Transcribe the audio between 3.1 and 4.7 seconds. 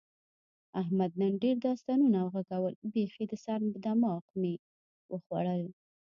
د سر ماغز مې یې